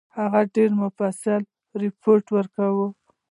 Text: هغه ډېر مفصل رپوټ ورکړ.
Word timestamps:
هغه 0.17 0.41
ډېر 0.55 0.69
مفصل 0.83 1.41
رپوټ 1.81 2.23
ورکړ. 2.35 2.69